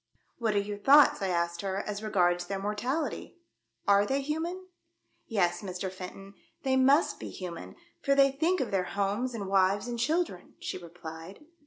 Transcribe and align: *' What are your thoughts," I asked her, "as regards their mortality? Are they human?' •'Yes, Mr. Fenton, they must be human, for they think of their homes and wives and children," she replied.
*' 0.21 0.37
What 0.39 0.55
are 0.55 0.59
your 0.59 0.79
thoughts," 0.79 1.21
I 1.21 1.27
asked 1.27 1.61
her, 1.61 1.77
"as 1.77 2.01
regards 2.01 2.45
their 2.47 2.57
mortality? 2.57 3.37
Are 3.87 4.03
they 4.03 4.19
human?' 4.21 4.55
•'Yes, 5.31 5.59
Mr. 5.61 5.91
Fenton, 5.91 6.33
they 6.63 6.75
must 6.75 7.19
be 7.19 7.29
human, 7.29 7.75
for 8.01 8.15
they 8.15 8.31
think 8.31 8.61
of 8.61 8.71
their 8.71 8.85
homes 8.97 9.35
and 9.35 9.47
wives 9.47 9.87
and 9.87 9.99
children," 9.99 10.55
she 10.57 10.79
replied. 10.79 11.41